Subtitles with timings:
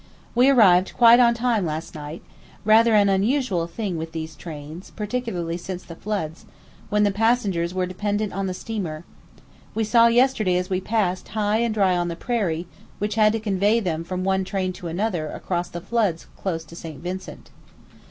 [0.33, 2.23] We arrived "quite on time" last night,
[2.65, 6.45] rather an unusual thing with these trains, particularly since the floods,
[6.89, 9.03] when the passengers were dependent on the steamer,
[9.75, 12.65] we saw yesterday as we passed high and dry on the prairie,
[12.97, 16.75] which had to convey them from one train to another across the floods close to
[16.75, 16.99] St.
[16.99, 17.51] Vincent.